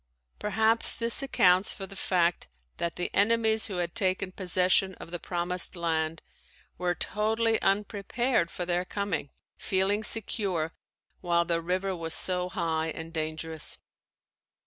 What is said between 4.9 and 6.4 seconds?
of the Promised Land